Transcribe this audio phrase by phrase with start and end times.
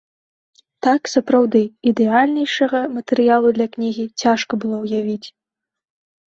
[0.87, 5.25] Так, сапраўды, ідэальнейшага матэрыялу для кнігі цяжка было ўявіць.